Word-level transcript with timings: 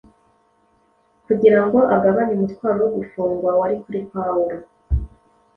kugira 1.25 1.59
ngo 1.65 1.79
agabanye 1.95 2.33
umutwaro 2.35 2.77
wo 2.83 2.91
gufungwa 2.97 3.49
wari 3.59 3.77
kuri 3.83 3.99
Pawulo. 4.11 4.57